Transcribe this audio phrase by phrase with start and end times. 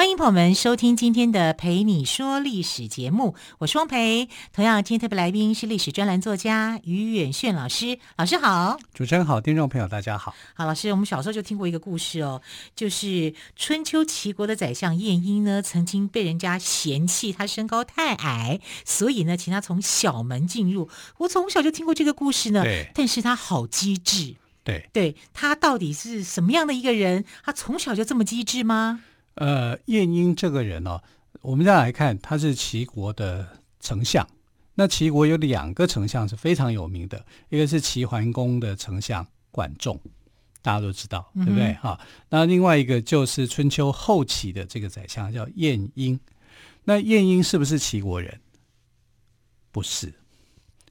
[0.00, 4.30] 欢迎朋友们收听今天的《陪你说历史》节目，我是汪培。
[4.50, 7.98] 同样，今天特别来宾是历史专栏作家于远炫老师。
[8.16, 10.34] 老师好，主持人好，听众朋友大家好。
[10.54, 12.40] 好，老师，我们小时候就听过一个故事哦，
[12.74, 20.88] 就是春秋齐国的宰相晏婴呢，曾经被人家嫌弃他身高太矮，所以呢，请他从小门进入。
[21.18, 27.26] 我从小就听过这个故事呢，对，但是他好机智，对，对，他到底是什么样的一个人？
[27.44, 29.02] 他从小就这么机智吗？
[29.34, 31.00] 呃，晏婴这个人哦，
[31.40, 33.46] 我们再来看，他是齐国的
[33.80, 34.26] 丞相。
[34.74, 40.00] 那齐国有两个丞相是非常有名的，一个是齐桓公的丞相管仲，
[40.62, 41.74] 大家都知道，对不对？
[41.74, 46.18] 哈、嗯，那另外一个就是春秋后期的这个宰相叫晏婴。
[46.84, 48.40] 那晏婴是不是齐国人？
[49.70, 50.12] 不是，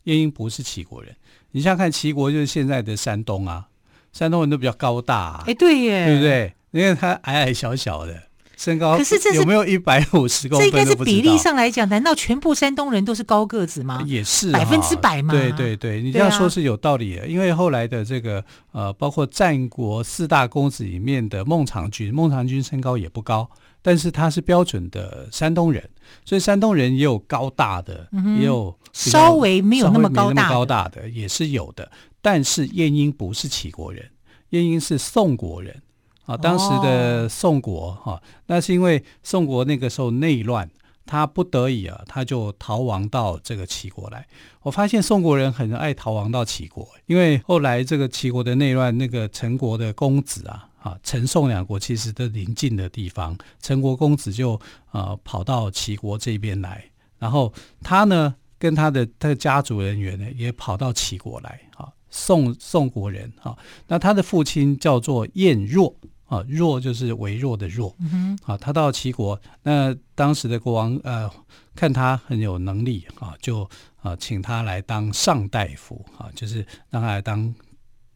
[0.03, 1.15] 晏婴不是齐国人。
[1.51, 3.69] 你想想看，齐国就是现在的山东啊，
[4.13, 6.53] 山东人都比较高大、啊，哎，对耶，对不对？
[6.71, 8.28] 因为他矮矮小小的。
[8.59, 10.69] 身高可是这是有没有一百五十公分？
[10.69, 14.03] 这应该是比例上来讲，难道全部山东人都是高个子吗？
[14.05, 15.33] 也是百分之百吗？
[15.33, 17.21] 对对对，你这样说是有道理的。
[17.21, 18.43] 啊、因为后来的这个
[18.73, 23.49] 呃，包括战国四大公子里面的孟尝君，孟尝君身高也不高，
[23.81, 25.89] 但是他是标准的山东人，
[26.25, 31.89] 所以山东人也有高大的，嗯、也有稍微没有那么高大么高大的也是有的。
[32.21, 34.05] 但是晏婴不是齐国人，
[34.49, 35.81] 晏婴是宋国人。
[36.29, 40.69] 啊，当时的宋国哈、哦，那是因为宋国那个时候内乱，
[41.03, 44.27] 他不得已啊，他就逃亡到这个齐国来。
[44.61, 54.61] 我发现宋国人很爱逃亡到齐国，因为后来这个齐国的内乱，那个陈国的公子啊，啊，陈宋两国其实都邻近的地方，陈国公子就
[54.91, 56.85] 啊跑到齐国这边来，
[57.17, 57.51] 然后
[57.81, 63.57] 他呢跟他的他的家族人员呢也跑到齐国来，啊，宋宋国人啊，
[63.87, 65.95] 那他的父亲叫做晏若。
[66.29, 67.93] 啊，弱就是微弱的弱。
[67.99, 71.29] 嗯哼，啊，他到齐国，那当时的国王呃，
[71.75, 73.69] 看他很有能力啊，就
[74.01, 77.53] 啊请他来当上大夫啊，就是让他来当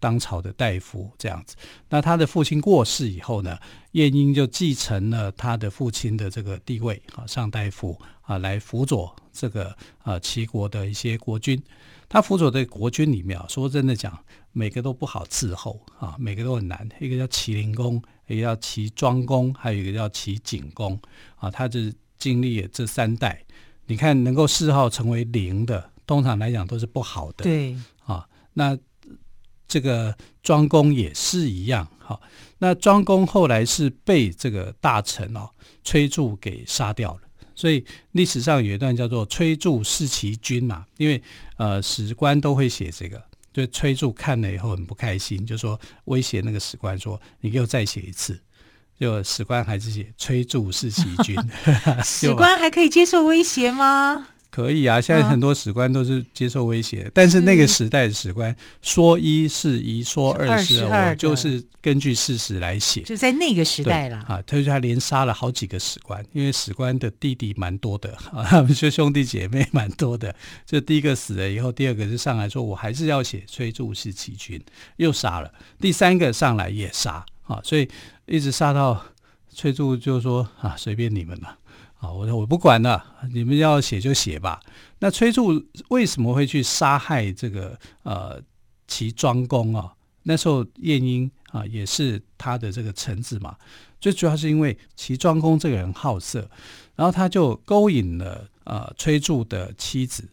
[0.04, 1.56] 当朝的大夫这样子。
[1.88, 3.58] 那他的父亲过世以后呢，
[3.94, 11.62] 晏婴就继承了他的父亲的这个地位啊，上大夫啊，来辅佐这个啊齐国的一些国君。
[12.10, 14.14] 他辅佐的国君里面啊，说真的讲。
[14.56, 16.88] 每个都不好伺候啊，每个都很难。
[17.00, 21.00] 一个叫齐灵公，一个叫齐庄公，还有一个叫齐景公
[21.38, 21.50] 啊。
[21.50, 23.44] 他是经历了这三代，
[23.88, 27.44] 你看能够谥号成为灵的，通常来讲都是不好的。
[27.44, 27.76] 对
[28.06, 28.78] 啊，那
[29.74, 31.88] 这个庄公也是一样。
[31.98, 32.22] 好，
[32.60, 35.50] 那庄公后来是被这个大臣哦
[35.84, 37.22] 崔杼给杀掉了。
[37.56, 41.20] 所以历史上有一段叫做“崔杼弑其君”嘛，因为
[41.58, 43.20] 呃史官都会写这个。
[43.52, 48.40] 就崔杼看了以后很不开心，就说威胁那个史官说：“你给我再写一次。”
[49.00, 51.36] 就史官还是写“崔杼弑其君”，
[52.06, 54.28] 史官还可以接受威胁吗？
[54.54, 63.02] 可以啊，现在很多史官都是接受威胁，啊、但是那个时代的史官说一是一，说二是二，我就是根据事实来写。
[63.02, 70.36] 就在那个时代了啊，他就他连杀了好几个史官，因为史官的弟弟蛮多的 啊，他们就兄弟姐妹蛮多的。
[70.68, 74.64] 就第一个死了以后，第二个就上来说我还是要写崔杼是齐君，
[74.98, 75.52] 又杀了。
[75.82, 77.90] 第三个上来也杀啊，所以
[78.28, 79.04] 一直杀到
[79.50, 81.58] 崔杼就说啊，随便你们了。
[82.04, 84.60] 啊，我说我不管了，你们要写就写吧。
[85.00, 88.42] 那崔杼为什么会去杀害这个呃
[88.90, 89.94] 齐庄公啊？
[90.24, 93.56] 那时候晏婴啊也是他的这个臣子嘛。
[94.02, 96.50] 最主要是因为齐庄公这个人好色，
[96.98, 100.28] 然后他就勾引了呃崔杼的妻子，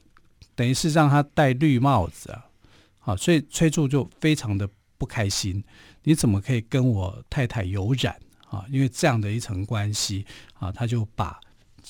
[0.56, 2.46] 等于是让他戴绿帽子啊。
[2.98, 4.68] 好，所以崔杼就非常的
[4.98, 5.62] 不开心。
[6.02, 8.18] 你怎么可以跟我太太有染
[8.48, 8.64] 啊？
[8.68, 11.38] 因为这样的一层关系啊，他就把。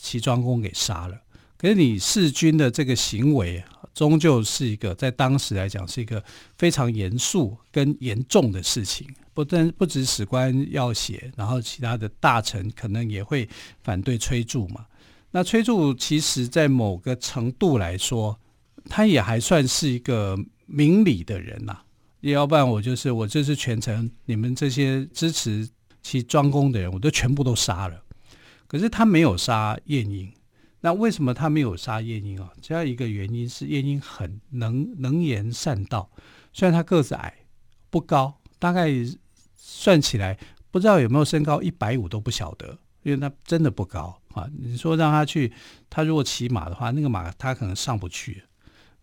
[0.01, 1.21] 齐庄公给杀了，
[1.57, 3.63] 可是你弑君的这个行为，
[3.95, 6.23] 终究是一个在当时来讲是一个
[6.57, 9.07] 非常严肃跟严重的事情。
[9.33, 13.49] 不但不止史官要写，然后其他的大臣可能也会
[13.83, 14.87] 反对崔杼嘛。
[15.31, 18.39] 那崔杼其实在某个程度来说，
[18.89, 20.37] 他也还算是一个
[20.67, 21.79] 明理的人呐、
[22.21, 25.69] 要不然我就是我就是全程你们这些支持
[26.03, 28.03] 齐庄公的人，我都全部都杀了。
[28.71, 30.33] 可是他没有杀晏婴，
[30.81, 32.49] 那为什么他没有杀晏婴啊？
[32.63, 36.09] 主要一个原因是晏婴很能能言善道，
[36.53, 37.35] 虽然他个子矮
[37.91, 38.89] 不高，大概
[39.57, 40.39] 算起来
[40.71, 44.49] 不知道有没有身高一百五都不晓得，因为他真的不高啊。
[44.57, 45.53] 你说让他去，
[45.89, 48.45] 他如果骑马的话，那个马他可能上不去，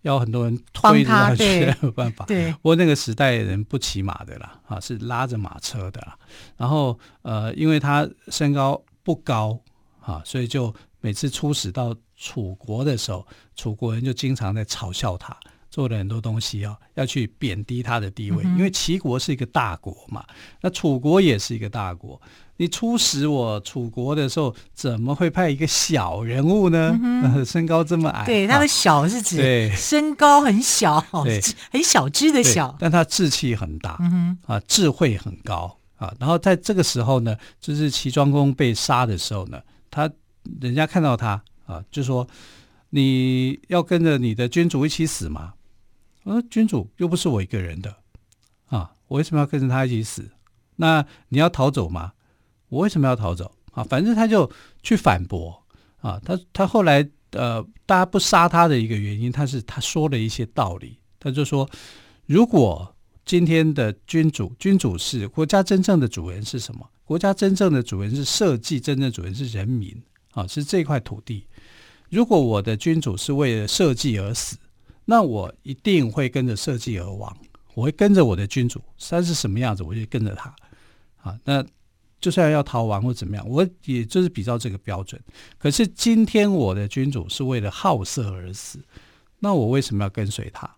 [0.03, 2.23] 要很多人推着他去，没有办法。
[2.25, 6.17] 对，不过那个时代人不骑马的啦，啊，是拉着马车的啦。
[6.55, 9.57] 然后呃，因为他身高不高
[10.01, 10.75] 啊，所以就。
[10.99, 13.25] 每次出使到楚国的时候，
[13.55, 15.37] 楚国人就经常在嘲笑他，
[15.69, 18.43] 做了很多东西啊，要去贬低他的地位。
[18.43, 20.25] 嗯、因为齐国是一个大国嘛，
[20.59, 22.19] 那楚国也是一个大国。
[22.57, 26.97] 你出使我楚国的时候，怎么会派一个小人物呢？
[27.01, 30.99] 嗯、 身高这么矮，对，他的小是指身高很小，
[31.71, 36.15] 很小只的小，但他志气很大，嗯、啊，智慧很高啊。
[36.19, 39.61] 然后在这个时候呢，就是齐庄公被杀的时候呢，
[39.91, 40.09] 他。
[40.61, 42.25] 人家看到他啊，就说
[42.91, 45.55] ：“你要跟着你的君主一起死吗？”
[46.23, 47.93] 呃，君主又不是我一个人的
[48.67, 50.31] 啊，我为什么要跟着他一起死？
[50.77, 52.13] 那你要逃走吗？
[52.69, 53.51] 我为什么要逃走？
[53.73, 54.49] 啊，反正他就
[54.81, 55.61] 去反驳
[55.99, 56.17] 啊。
[56.23, 60.97] 他他后来呃，大家不杀他的一个原因，他是他说了一些道理。
[61.19, 61.69] 他就说
[62.25, 62.95] ：“如果
[63.27, 66.89] 今天的君主，君主是国家真正的主人是什么？
[67.03, 69.93] 国家真正的主人是社稷，真正主人是人民。”
[70.31, 71.45] 啊，是这块土地。
[72.09, 74.55] 如果我的君主是为了社稷而死，
[75.03, 77.35] 那我一定会跟着社稷而亡。
[77.73, 80.55] 我会跟着我的君主，他是什么样子，我就跟着他。
[81.17, 81.65] 啊，那
[82.21, 85.21] 就算要逃亡或怎么样，我也就是比照这个标准。
[85.57, 88.79] 可是今天我的君主是为了好色而死，
[89.39, 90.71] 那我为什么要跟随他？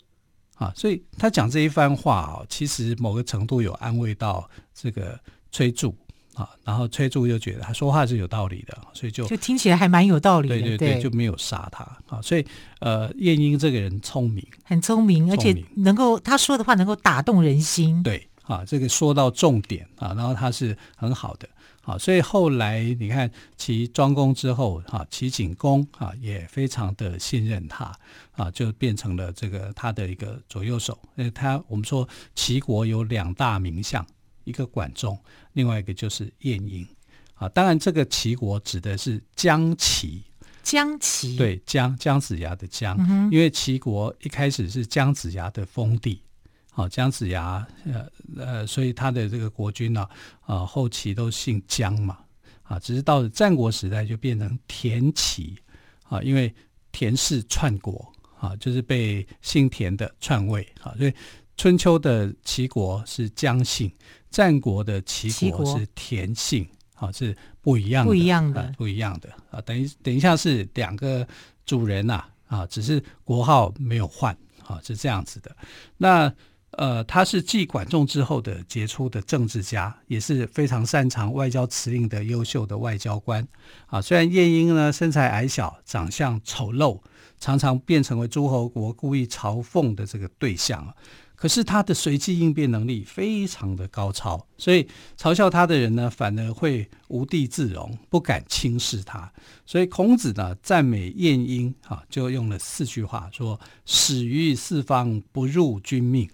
[0.60, 5.20] 啊，所以他讲这一番话啊，其实某个程度有安慰到这个
[5.52, 5.92] 崔杼。
[6.36, 12.22] 啊，然后崔杼就觉得他说话是有道理的，所以就就听起来还蛮有道理的，对对对，对就没有杀他啊。
[12.22, 12.46] 所以
[12.80, 18.02] 呃，晏婴这个人聪明，很聪明，而且能够他说的话能够打动人心。
[18.04, 21.50] 对啊，这个说到重点啊，然后他是很好的
[21.82, 21.98] 啊。
[21.98, 27.92] 所以后来你看齐庄公之后啊，齐景公啊也非常的信任他
[28.34, 30.98] 啊，就变成了这个他的一个左右手。
[31.16, 34.06] 因为他我们说齐国有两大名相。
[34.46, 35.16] 一个管仲，
[35.54, 36.88] 另外一个就是晏婴
[37.36, 37.48] 啊。
[37.50, 40.24] 当然，这个齐国指的是姜齐。
[40.64, 46.24] 姜齐对姜姜子牙的姜，嗯、因为齐国一开始是姜子牙的封地。
[46.80, 50.08] 好、啊，姜子牙呃呃，所以他的这个国君呢
[50.46, 52.20] 啊，啊，后期都姓姜嘛
[52.64, 52.80] 啊。
[52.80, 55.58] 只是到了战国时代就变成田齐
[56.04, 56.54] 啊，因为
[56.94, 58.10] 田氏篡国
[58.40, 61.14] 啊，就是被姓田的篡位啊，所以。
[61.58, 63.92] 春秋的齐国是姜姓，
[64.30, 66.66] 战国的齐国是田姓，
[66.96, 69.60] 啊，是不一样的，不一样的，啊、不一样的啊。
[69.64, 71.28] 等于等一下是两个
[71.66, 74.34] 主人呐，啊，只是国号没有换，
[74.66, 75.54] 啊，是这样子的。
[75.98, 76.34] 那
[76.72, 83.46] 呃，他是继管仲之后的杰出的政治家，也是非常擅长外交辞令的优秀的外交官。
[83.88, 87.02] 啊，虽然晏婴呢身材矮小，长相丑陋，
[87.40, 90.94] 常常变成为诸侯国故意嘲讽的这个对象啊。
[91.36, 94.86] 可是他的随机应变能力非常的高超，所以
[95.18, 99.32] 嘲笑他的人呢，反而会无地自容，不敢轻视他。
[99.66, 106.30] 所以孔子呢赞美晏婴啊，就用了四句话说：“使于四方，不辱君命。”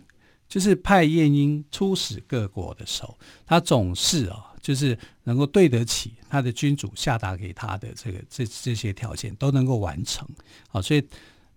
[0.48, 10.28] 就是派晏婴出使各国的时候，他总是啊，就是能够对得起他的君主下达给他的这个这这些条件都能够完成。
[10.68, 11.04] 好，所以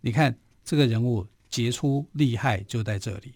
[0.00, 1.26] 你看这个人物。
[1.50, 3.32] 杰出厉害就在这里，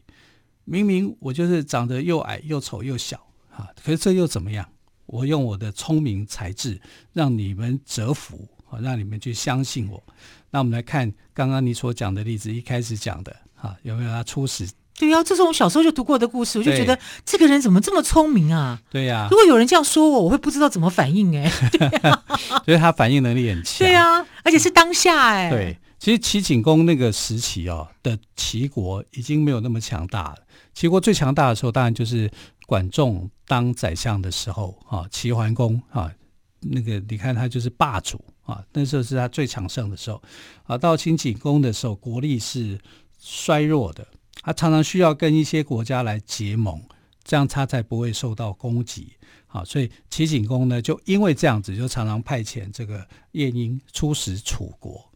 [0.65, 3.17] 明明我就是长得又矮又丑又小
[3.51, 4.69] 啊，可是这又怎么样？
[5.07, 6.79] 我用我的聪明才智
[7.15, 10.05] 让你们折服啊，让你们去相信我。
[10.51, 14.69] 那我们来看刚刚你所讲的例子，一开始讲的啊，有没有他出使？
[14.99, 18.81] 对呀、啊，这是我小时候就读过的故事，我就觉得这个人怎么这么聪明啊？
[18.91, 21.51] 对呀、啊，如果有人这样说我，我会不知道怎么反应哎。
[21.73, 22.25] 对啊、
[22.65, 23.79] 所以他反应能力很强。
[23.79, 25.51] 对啊，而且是当下哎。
[25.51, 25.79] 对。
[25.99, 30.37] 其实齐景公那个时期哦的齐国已经没有那么强大了。
[30.75, 32.29] 齐国最强大的时候，当然就是
[32.67, 36.11] 管仲当宰相的时候啊，齐桓公啊，
[36.59, 40.21] 那个你看他就是霸主啊，那时候是他最强盛的时候
[40.65, 40.77] 啊。
[40.77, 42.81] 到齐景公的时候，国力是
[43.21, 44.05] 衰弱的，
[44.43, 46.81] 他常常需要跟一些国家来结盟，
[47.23, 49.15] 这样他才不会受到攻击
[49.47, 49.65] 啊。
[49.65, 55.09] 所以齐景公呢，就因为这样子，就常常派遣这个晏婴出使楚国。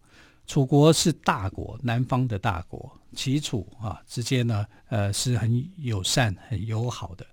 [0.47, 7.27] 楚国是大国，南方的大国，齐楚啊之间呢，呃是很友善、很友好的。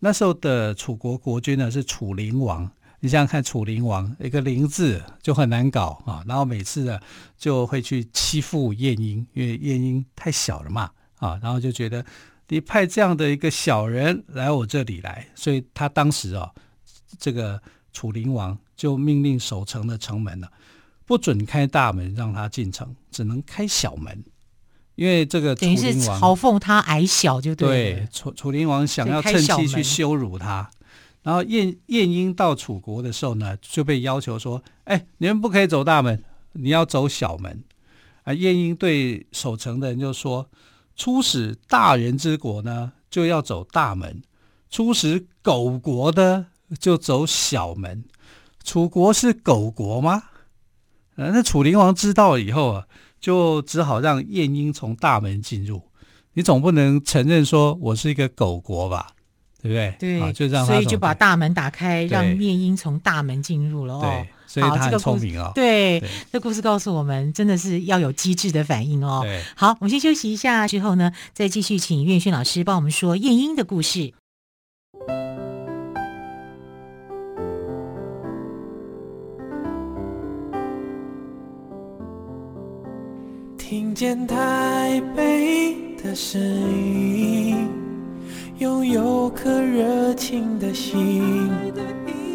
[0.00, 6.98] 那时候的楚国国君呢是楚灵王，你想想看，楚灵王一个“灵”字就很难搞啊，然后每次呢
[7.38, 12.04] 就会去欺负晏婴，因为晏婴太小了嘛啊，然后就觉得
[12.48, 16.50] 你派这样的一个小人来我这里来，所以他当时啊，
[17.18, 17.60] 这个
[17.92, 20.50] 楚灵王就命令守城的城门了，
[21.04, 24.24] 不准开大门让他进城，只能开小门。
[24.94, 27.94] 因为这个楚灵王等于是嘲讽他矮小，就对。
[27.94, 30.70] 对，楚楚灵王想要趁机去羞辱他，
[31.22, 37.62] 然后晏晏婴到楚国的时候呢，就被要求说：“哎，你们不可以走大门，你要走小门。”
[38.24, 40.48] 啊，晏婴对守城的人就说
[40.96, 44.22] ：“出使大人之国呢，就要走大门；
[44.70, 46.46] 出使狗国的
[46.80, 48.04] 就走小门。
[48.64, 50.24] 楚国是狗国吗？”
[51.16, 52.86] 啊，那楚灵王知道以后啊。
[53.18, 55.82] 就只好让晏婴从大门进入，
[56.34, 59.08] 你总不能承认说我是一个狗国吧，
[59.60, 59.96] 对不对？
[59.98, 64.26] 对，啊、就让他所以就把大门打开，让晏婴从大门进入了哦。
[64.56, 65.52] 对，所以他很聪明哦。
[65.54, 69.22] 对，这故事告诉我们，真的是要有机智的反应哦。
[69.54, 74.14] 好，我们先休息一下，之后呢，再继续请岳轩老师帮我们说晏婴的故事。
[83.58, 87.68] 听见台北的声音，
[88.58, 91.50] 拥有颗热情的心，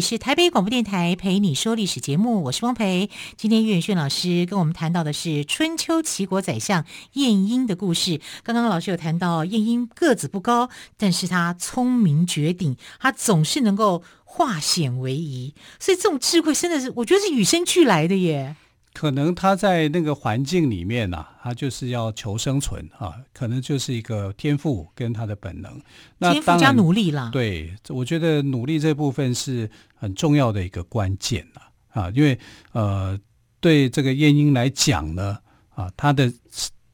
[0.00, 3.10] 是台北广播电台陪你说历史节目，我是汪培。
[3.36, 8.20] 今天岳远轩老师跟我们谈到的是春秋齐国宰相晏婴的故事。
[8.42, 18.56] 刚刚老师有谈到晏婴个子不高，但是他聪明绝顶，他总是能够化险为夷，所以这种智慧真的是我觉得是与生俱来的耶。
[18.96, 25.78] 可能他在那个环境里面呐、啊，他就是要求生存啊，可能就是一个天赋跟他的本能。
[26.16, 27.28] 那天赋加努力啦。
[27.30, 31.60] 对，我觉得努力这部分是很重要的一个关键了
[31.90, 32.38] 啊，因为
[32.72, 33.20] 呃，
[33.60, 35.38] 对这个晏婴来讲呢，
[35.74, 36.32] 啊，他的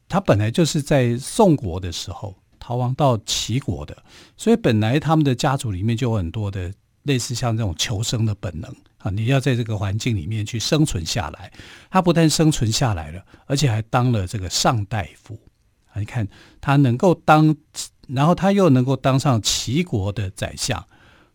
[0.09, 3.95] 他本来就是在宋国的时候逃亡到齐国的，
[4.35, 6.69] 所以本来他们的家族里面就有很多的
[7.03, 8.75] 类似像这种求生的本能。
[9.03, 11.51] 啊，你要在这个环境里面去生存下来。
[11.91, 15.37] 他不但生存下来了，而且还当了这个上大夫。
[15.91, 16.27] 啊，你看
[16.59, 17.55] 他能够当，
[18.07, 20.83] 然后他又能够当上齐国的宰相，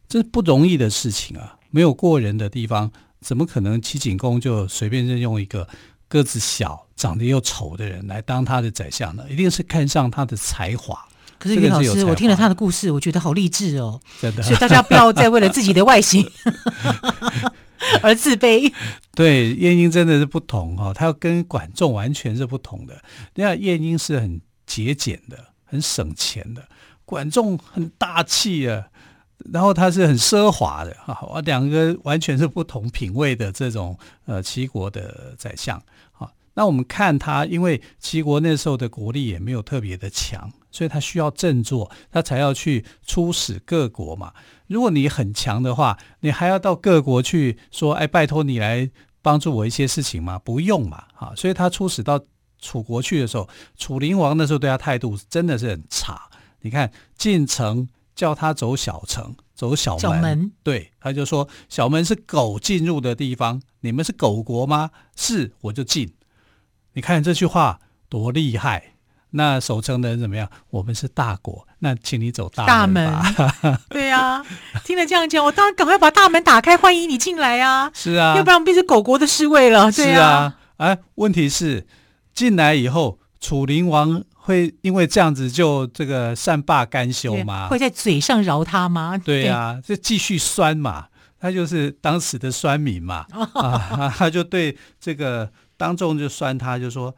[0.09, 1.57] 这是不容易的事情啊！
[1.71, 5.69] 没有过人的地方，怎么可能齐景公就随便任用一个
[6.09, 9.27] 个子小、长得又丑的人来当他的宰相呢？
[9.29, 11.07] 一定是看上他的才华。
[11.38, 14.00] 可是于老师，我听了他的故事，我觉得好励志哦。
[14.21, 16.28] 真的，所以大家不要再为了自己的外形
[18.02, 18.73] 而自卑。
[19.14, 23.00] 对，晏婴真的是不同哈、哦，他要跟管仲完全是不同的。
[23.35, 26.62] 你看，晏婴是很节俭的，很省钱的；
[27.04, 28.85] 管仲很大气啊，
[29.52, 31.40] 然后他是很奢华的哈。
[31.42, 35.80] 两个完全是不同品味的这种呃齐国的宰相。
[36.12, 40.50] 啊，那我们看他，因为齐国那时候的国力也没有特别的强。
[40.71, 44.33] 所以他需要振作，他才要去出使各国嘛。
[44.67, 48.91] 如果你很强的话，你还要到各国去说：“哎，拜托你来
[49.23, 51.33] 帮助我一些事情吗？”不用嘛，哈。
[51.35, 52.21] 所以他出使到
[52.61, 56.29] 楚国去的时候，楚灵王那时候对他态度真的是很差。
[56.61, 64.91] 你看进城叫他走小城，走小门，小门对，他就说小门是狗进入的地方，你们是狗国吗？
[65.17, 66.13] 是，我就进。
[66.93, 68.97] 你看这句话多厉害。
[69.30, 70.49] 那守城的人怎么样？
[70.70, 73.35] 我们是大国，那请你走大门吧。
[73.37, 74.47] 大门 对呀、啊，
[74.85, 77.90] 听了这样讲，我当然赶快把大门打开，欢迎你进来啊！
[77.92, 79.92] 是啊，要不然变成狗国的侍卫了。
[79.92, 81.87] 对啊是啊，哎，问题是
[82.32, 87.68] 进来以后，楚灵王会因为这样子就这个善罢甘休吗？
[87.68, 89.18] 会在嘴上饶他吗？
[89.23, 91.08] 对呀、啊，就继续酸嘛，
[91.38, 97.14] 他就是当时的酸民嘛， 啊，他就对这个当众就酸他，就说。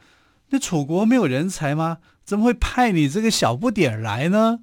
[0.51, 1.99] 那楚国没有人才吗？
[2.25, 4.61] 怎么会派你这个小不点来呢？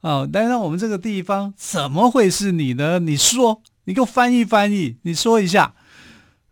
[0.00, 2.98] 啊，来到我们这个地方，怎么会是你呢？
[3.00, 5.74] 你说，你给我翻译翻译，你说一下。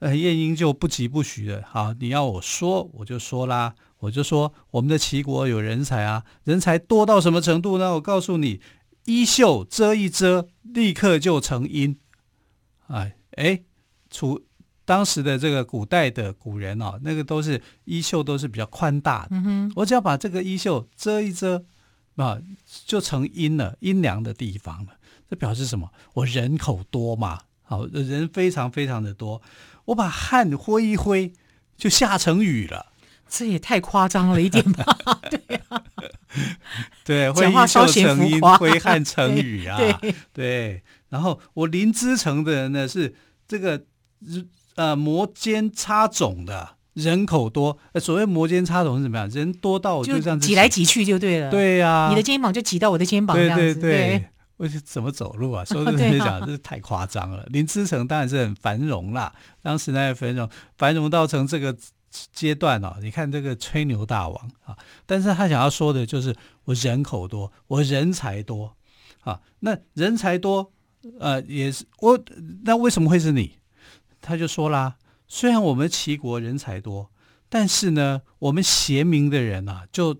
[0.00, 7.95] 呃，晏婴就不疾不徐的，好，你要我说，我就说啦，我就说我们的齐国有人才啊，人才多到什么程度呢？
[7.95, 8.61] 我告诉你，
[9.07, 11.99] 衣袖遮一遮，立刻就成阴。
[12.87, 13.62] 哎哎，
[14.09, 14.40] 楚
[14.88, 21.62] 当时的这个古代的古人哦，那个都是衣袖都是比较宽大的，嗯哼，我只要把这个衣袖遮一遮，
[22.16, 22.38] 啊，
[22.87, 24.95] 就成阴了，阴凉的地方了。
[25.28, 25.90] 这表示什么？
[26.14, 29.42] 我人口多嘛，好，人非常非常的多。
[29.85, 31.35] 我把汗挥一挥，
[31.76, 32.87] 就下成雨了。
[33.28, 34.97] 这也太夸张了一点吧？
[35.28, 35.83] 对啊，
[37.04, 39.76] 对，挥衣袖成阴，挥汗成雨啊。
[40.00, 43.14] 对，对，然后我临淄城的人呢，是
[43.47, 43.85] 这个
[44.78, 47.76] 呃摩肩擦踵的，人口多。
[47.97, 49.28] 所谓摩肩擦踵是怎么样？
[49.28, 51.50] 人多到就这样子挤来挤去就对了。
[51.50, 53.80] 对呀、啊，你的肩膀就挤到我的肩膀，对对对。
[53.80, 54.25] 对
[54.58, 55.64] 我怎么走路啊？
[55.66, 57.44] 说真的讲，这是太夸张了。
[57.50, 59.32] 临淄城当然是很繁荣啦，
[59.62, 61.76] 当时那繁荣，繁荣到成这个
[62.32, 62.97] 阶段哦。
[63.00, 68.75] 你看这个吹牛大王啊，但是他想要说的就是我人口多，我人才多
[69.20, 69.40] 啊。
[69.61, 70.73] 那人才多，
[71.20, 72.18] 呃，也是我。
[72.64, 73.58] 那为什么会是你？
[74.20, 74.96] 他就说啦，
[75.26, 77.10] 虽然我们齐国人才多，
[77.48, 80.16] 但是呢，我们贤明的人啊，就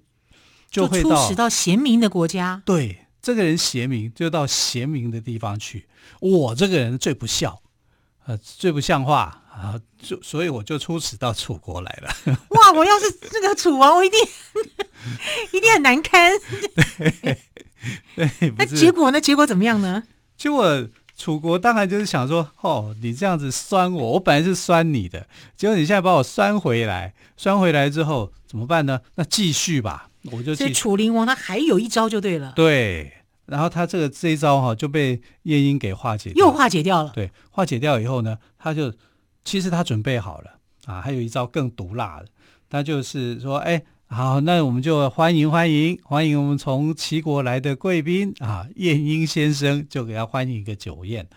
[0.71, 3.05] 就会到出使到贤明的国家，对。
[3.21, 5.87] 这个人贤明，就到贤明的地方去。
[6.21, 7.61] 我这个人最不孝，
[8.25, 12.17] 呃，最不像话啊，就所以我就出使到楚国来了。
[12.51, 12.73] 哇！
[12.73, 14.19] 我要是这个楚王，我一定
[15.53, 16.33] 一定很难堪。
[16.97, 17.39] 对，
[18.39, 19.21] 对，那结果呢？
[19.21, 20.05] 结果怎么样呢？
[20.37, 20.89] 结果
[21.19, 29.01] 楚国当然就是想说：哦，你这样子酸我，我本来是酸你的，结果你现在把我酸回来，酸回来之后怎么办呢？
[29.17, 30.55] 那继续吧，我就。
[30.55, 32.53] 所以楚灵王他还有一招就对了。
[32.57, 33.13] 对。
[33.47, 37.11] 然后他这个这一招哈就被晏婴给化解掉，又化解掉了。
[37.15, 38.93] 对，化解掉以后呢，他就
[39.43, 42.27] 其实他准备好了啊，还有一招更毒辣的，
[42.69, 51.29] 他就是说，哎，好，那我们就欢迎欢迎欢迎我们从齐国来的贵宾啊，晏婴先生，就给他欢迎一个酒宴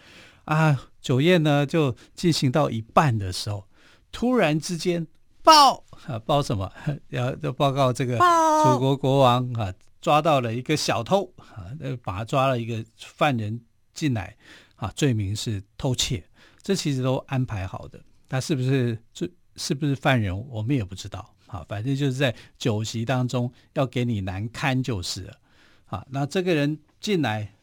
[0.45, 0.89] 啊。
[1.01, 3.67] 酒宴呢就进行到一半的时候，
[4.11, 5.05] 突然之间
[5.43, 6.71] 报啊报什么？
[7.09, 9.73] 要要报告这个楚国国王啊。
[10.01, 11.69] 抓到了一个小偷啊，
[12.01, 13.61] 把他抓了一个犯人
[13.93, 14.35] 进来
[14.77, 16.23] 啊，罪名是偷窃，
[16.63, 18.01] 这其实都安排好的。
[18.27, 21.65] 他是不是罪是不是犯人，我们也不知道啊。
[21.69, 25.37] 反正就是在酒席当中要给你难堪就是了
[25.85, 26.05] 啊。
[26.09, 27.53] 那这个人进来，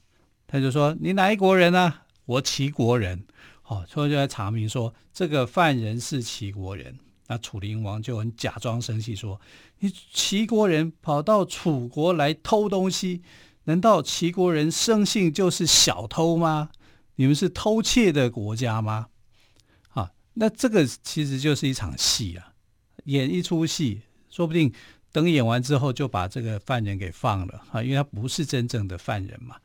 [0.47, 2.05] 他就说：“你哪一国人啊？
[2.27, 3.25] 我齐国人。”
[3.65, 6.99] 哦，所以就来查明说这个犯人是齐国人。
[7.27, 9.39] 那楚灵王就很假装生气说。
[9.81, 13.23] 你齐国人跑到楚国来偷东西，
[13.65, 16.71] 难道齐国人生性就是小偷吗？
[17.17, 19.09] 你们是偷窃的国家吗？
[19.91, 22.55] 啊，那这个其实就是一场戏啊，
[23.09, 24.73] 演一出戏，说不定
[25.13, 29.57] 等演完之后就把这个犯人给放了啊，因为他不是真正的犯人嘛。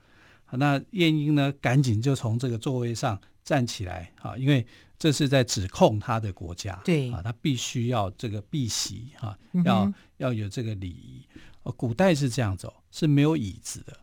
[0.52, 4.66] 那晏婴呢，赶紧就从这个座位上站起来啊，因为。
[5.00, 11.28] 这是在指控他的国家，对啊，他必须要这个避席啊，要要有这个礼仪。
[11.76, 14.00] 古代是这样子哦，是没有椅子的，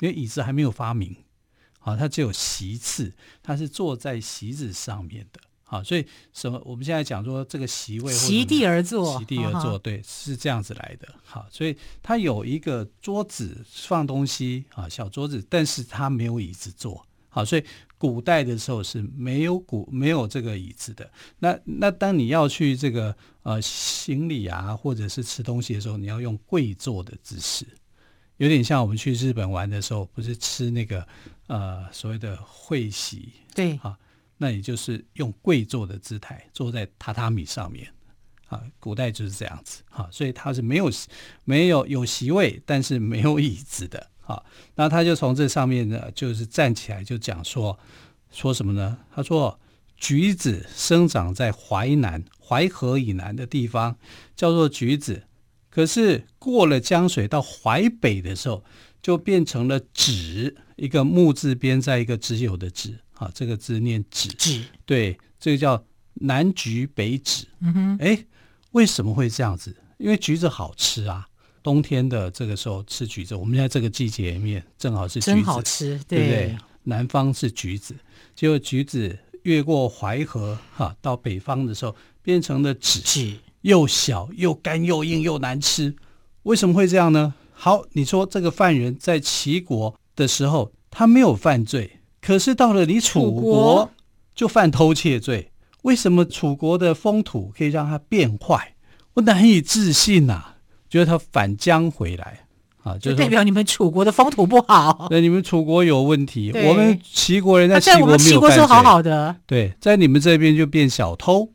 [0.00, 1.14] 因为椅子还没有发明，
[1.80, 5.40] 啊，他只有席次，他是坐在席子上面的，
[5.72, 6.04] 啊，所以
[6.34, 6.60] 什么？
[6.66, 17.06] 我们现在讲说这个席位，席地而坐，席地而坐，对，是这样子来的，好，所以它有一个桌子放东西啊，小桌子，但是它没有椅子坐。
[17.30, 17.64] 好，所以
[17.96, 21.10] 古代的时候是没有古没有这个椅子的。
[21.38, 27.66] 那那当你要去这个呃行礼啊，或者是吃东西的时候，你要用跪坐的姿势，
[28.36, 31.08] 有点像我们去日本玩的时候，不是吃那个
[31.46, 33.32] 呃所谓的会席？
[33.54, 33.98] 对，啊，
[34.42, 37.86] 那也就是用跪坐的姿态坐在榻榻米上面。
[38.48, 39.84] 啊，古代就是这样子。
[39.88, 40.90] 哈，所以他是没有
[41.44, 44.10] 没有有席位，但是没有椅子的。
[44.26, 44.42] 啊，
[44.74, 47.78] 那他就从这上面呢，就是站起来就讲说，
[48.32, 48.98] 说什么呢？
[49.14, 49.60] 他说，
[49.96, 53.96] 橘子生长在淮南、淮河以南的地方，
[54.34, 55.22] 叫做橘子。
[55.70, 58.64] 可是过了江水到淮北的时候，
[59.00, 62.98] 就变成了枳，一个木字边在一个只有的枳。
[63.22, 64.28] 好，这个字念枳。
[64.36, 67.44] 枳，对，这个叫南橘北枳。
[67.60, 68.24] 嗯哼，哎，
[68.72, 69.76] 为什么会这样子？
[69.98, 71.28] 因为橘子好吃啊。
[71.62, 76.58] 冬天的这个时候吃橘子，我们在这个季节里面正好是橘子，真好吃，对，对不对？
[76.82, 77.94] 南方是橘子，
[78.34, 85.94] 结果橘子越过淮河哈，到北方的时候变成了枳，又小又干又硬又难吃。
[86.42, 87.32] 为什么会这样呢？
[87.52, 93.90] 好，你说这个犯人在齐国的时候他没有犯罪，可是到了你楚国
[94.34, 95.50] 就犯偷窃罪，
[95.82, 98.74] 为什么楚国的风土可以让它变坏？
[99.14, 100.56] 我难以置信呐、啊！
[100.88, 102.44] 觉得他反将回来
[102.82, 105.06] 啊，就代表你们楚国的风土不好。
[105.10, 106.52] 对，你们楚国有问题。
[106.54, 109.36] 我们齐国人在齐国没有齐国是好好的。
[109.46, 111.50] 对，在你们这边就变小偷。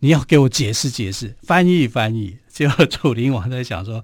[0.00, 2.38] 你要给我解释解释，翻译翻译。
[2.48, 4.02] 结果楚灵王在想说：“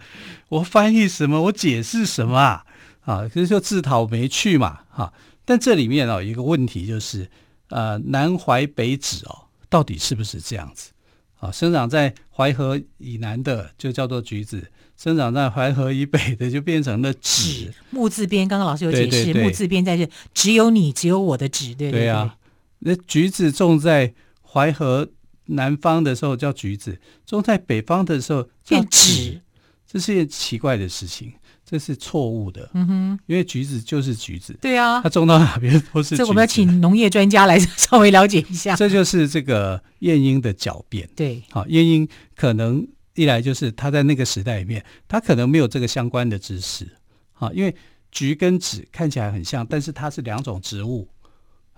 [0.51, 1.43] 我翻译什么？
[1.43, 2.65] 我解释什么啊？
[3.07, 4.81] 啊，可是就自讨没趣嘛！
[4.91, 5.13] 哈、啊。
[5.47, 7.27] 但这里面哦，有一个问题就是，
[7.71, 10.91] 呃，南淮北枳哦，到底是不是这样子？
[11.39, 17.73] 啊，生长在淮河以南的就叫做橘子，生长在淮河以北的就变成了枳。
[17.89, 22.01] 木字边，刚刚老师有解释，木字边在这，只有你，只有我的枳，对对对。
[22.01, 22.37] 对啊，
[22.81, 25.09] 那橘子种在淮河。
[25.49, 29.41] 南方的时候叫橘子，种在北方的时候叫枳，
[29.87, 31.35] 这是一件奇怪的事情，
[31.69, 32.71] 这是错误的。
[32.75, 36.23] 嗯哼，因为橘子就是橘子，对啊，它种到哪边都是橘子。
[36.23, 38.77] 这我们要请农业专家来稍微了解一下。
[38.77, 41.09] 这就是这个晏婴的狡辩。
[41.17, 46.87] 对，好，晏婴可能一来就是他在那个时代里面，他可能没有这个相关的知识。
[47.33, 47.75] 好，因为
[48.13, 51.09] 橘跟枳看起来很像，但是它是两种植物。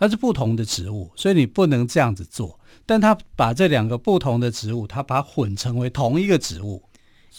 [0.01, 2.61] 它是不同的植物，所以你不能这样子做。
[2.87, 6.85] 但他把这两个不同的植物，他把它混成为同一个植物。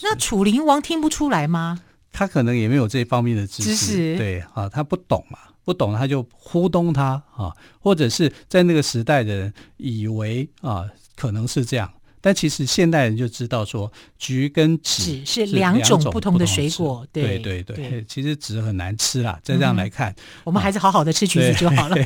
[0.02, 1.80] 那楚灵王听不出来吗？
[2.12, 10.84] 他可能也没有这方面的知识，知识对啊，他不懂嘛，不懂他就糊弄他啊，或者是在那个时代的人以为啊，
[11.16, 11.90] 可能是这样。
[12.22, 17.06] 但其实现代人就知道说，橘跟枳是两种不同的水果。
[17.10, 19.40] 对对对，对，其实枳很难吃啦。
[19.42, 21.96] 再这样来看，嗯，我们还是好好的吃橘子就好了。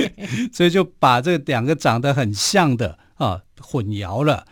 [0.52, 4.44] 所以就把这两个长得很像的啊混淆了。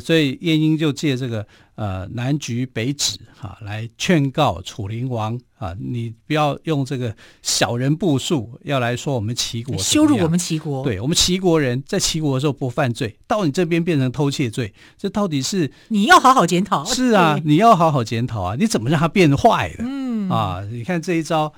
[0.00, 1.46] 所以晏婴就借这个
[1.76, 16.84] 呃南橘北枳哈来劝告楚灵王啊，你不要用这个小人步数要来说我们齐国羞辱我们齐国，对我们齐国人在齐国的时候不犯罪，到你这边变成偷窃罪，这到底是你要好好检讨。
[16.84, 19.84] 是啊，你要好好检讨啊，你怎么让他变坏的？
[19.86, 21.52] 嗯啊，你看这一招。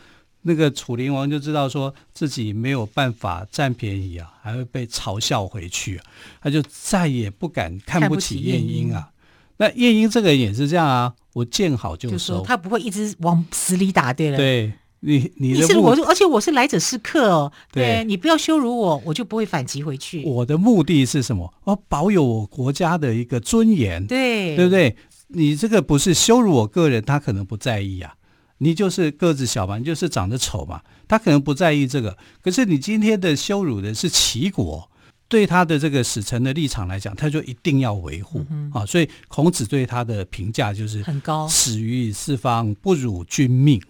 [0.49, 6.05] 那个楚灵王就知道说自己没有办法占便宜啊，还会被嘲笑回去啊，
[6.41, 9.11] 他就再也不敢看不起晏婴啊。
[9.59, 14.37] 那晏婴这个人也是这样啊，我见好就收，就说他不会一直往死里打，对了。
[14.37, 20.23] 对，你你的你是我，而且我是来者是客哦，对，对你不要羞辱我，我就不会反击回去。
[20.25, 21.53] 我的目的是什么？
[21.65, 24.97] 我保有我国家的一个尊严，对，对不对？
[25.29, 28.15] 你这个不是羞辱我个人，他可能不在意啊。
[28.59, 32.17] 你就是个子小嘛，你就是长得丑嘛，他可能不在意这个。
[32.41, 34.89] 可是你今天的羞辱的是齐国，
[35.29, 38.85] 对他的这个使臣的立场来讲，他就一定要维护、嗯、啊。
[38.87, 43.81] 所以孔子对他的评价就是很高，始于四方，不辱君命。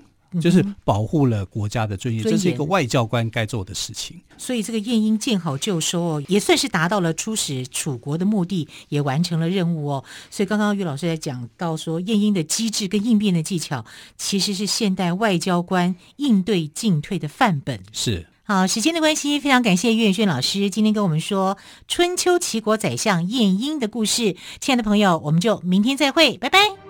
[0.41, 4.21] 就是保护了国家的尊严，这是一个外交官该做的事情。
[4.37, 10.05] 所以这个晏婴见好就收哦，也算是达到了出使楚国的目的，也完成了任务哦。
[10.29, 13.87] 所以刚刚于老师在讲到说，晏婴的机智跟应变的技巧，
[14.19, 17.81] 其实是现代外交官应对进退的范本。
[17.93, 18.27] 是。
[18.49, 24.37] 好，时间的关系，非常感谢岳轩老师今天跟我们说春秋齐国宰相晏婴的故事。
[24.61, 26.86] 亲爱的朋友，我们就明天再会，拜拜。